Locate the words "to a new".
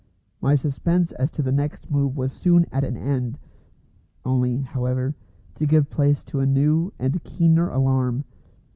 6.23-6.91